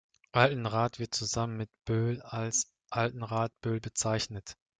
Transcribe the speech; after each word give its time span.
Altenrath 0.33 0.97
wird 0.97 1.13
zusammen 1.13 1.57
mit 1.57 1.69
Böhl 1.85 2.23
als 2.23 2.73
"Altenrath-Böhl" 2.89 3.79
bezeichnet. 3.81 4.57